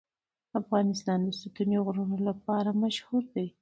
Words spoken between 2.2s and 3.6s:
لپاره مشهور دی.